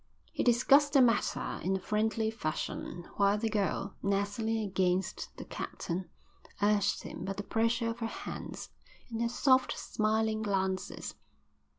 [0.35, 6.09] They discussed the matter in a friendly fashion, while the girl, nestling against the captain,
[6.59, 8.71] urged him by the pressure of her hands
[9.11, 11.13] and her soft, smiling glances.